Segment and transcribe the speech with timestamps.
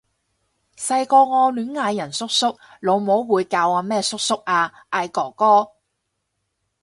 [0.77, 4.73] 細個我亂嗌人叔叔，老母會教我咩叔叔啊！
[4.89, 5.73] 嗌哥哥！